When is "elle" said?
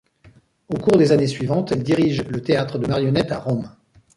1.73-1.83